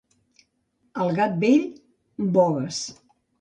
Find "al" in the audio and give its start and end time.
1.03-1.13